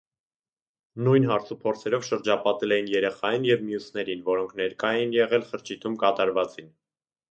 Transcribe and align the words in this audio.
Նույն 1.07 1.27
հարցուփորձերով 1.31 2.07
շրջապատել 2.09 2.75
էին 2.79 2.91
երեխային 2.95 3.47
և 3.53 3.63
մյուսներին, 3.69 4.27
որոնք 4.35 4.59
ներկա 4.65 4.95
էին 4.99 5.19
եղել 5.23 5.51
խրճիթում 5.55 6.05
կատարվածին: 6.07 6.79